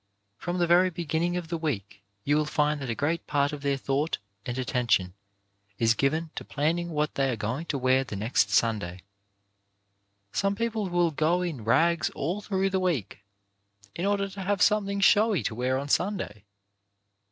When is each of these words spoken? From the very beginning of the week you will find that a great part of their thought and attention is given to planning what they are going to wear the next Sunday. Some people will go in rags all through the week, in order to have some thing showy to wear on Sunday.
From 0.39 0.57
the 0.57 0.65
very 0.65 0.89
beginning 0.89 1.37
of 1.37 1.49
the 1.49 1.59
week 1.59 2.01
you 2.23 2.35
will 2.35 2.47
find 2.47 2.81
that 2.81 2.89
a 2.89 2.95
great 2.95 3.27
part 3.27 3.53
of 3.53 3.61
their 3.61 3.77
thought 3.77 4.17
and 4.47 4.57
attention 4.57 5.13
is 5.77 5.93
given 5.93 6.31
to 6.33 6.43
planning 6.43 6.89
what 6.89 7.13
they 7.13 7.29
are 7.29 7.35
going 7.35 7.67
to 7.67 7.77
wear 7.77 8.03
the 8.03 8.15
next 8.15 8.49
Sunday. 8.49 9.03
Some 10.31 10.55
people 10.55 10.89
will 10.89 11.11
go 11.11 11.43
in 11.43 11.63
rags 11.63 12.09
all 12.15 12.41
through 12.41 12.71
the 12.71 12.79
week, 12.79 13.19
in 13.93 14.07
order 14.07 14.27
to 14.27 14.41
have 14.41 14.63
some 14.63 14.87
thing 14.87 15.01
showy 15.01 15.43
to 15.43 15.53
wear 15.53 15.77
on 15.77 15.87
Sunday. 15.87 16.45